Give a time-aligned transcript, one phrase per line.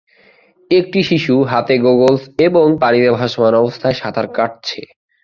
[0.71, 4.81] একটি শিশু হাতে গগলস এবং পানিতে ভাসমান অবস্থায় সাঁতার কাটছে।